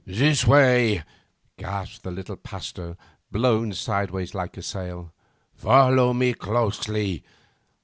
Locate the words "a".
4.57-4.63